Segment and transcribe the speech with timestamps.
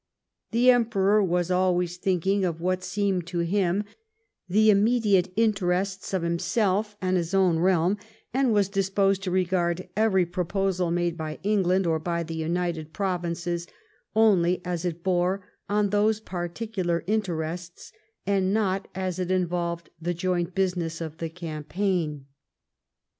[0.49, 3.83] The Emperor was always thinking of what seemed to him
[4.49, 7.97] the immediate interests of him self and his own realm,
[8.33, 13.67] and was disposed to regard every proposal made by England or by the United Provinces
[14.15, 17.91] only as it bore on those particular interests,
[18.25, 22.23] and not as it involved the joint business of the cam paign.